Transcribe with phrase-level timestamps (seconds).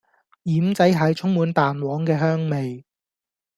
[0.45, 2.83] 奄仔蟹充滿蛋黃嘅香味